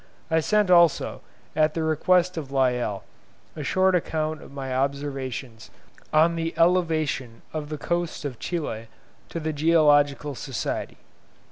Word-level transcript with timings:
I 0.31 0.39
sent 0.39 0.71
also, 0.71 1.21
at 1.55 1.75
the 1.75 1.83
request 1.83 2.35
of 2.35 2.51
Lyell, 2.51 3.03
a 3.55 3.63
short 3.63 3.93
account 3.93 4.41
of 4.41 4.51
my 4.51 4.73
observations 4.75 5.69
on 6.11 6.35
the 6.35 6.55
elevation 6.57 7.43
of 7.53 7.69
the 7.69 7.77
coast 7.77 8.25
of 8.25 8.39
Chile 8.39 8.87
to 9.29 9.39
the 9.39 9.53
Geological 9.53 10.33
Society. 10.33 10.97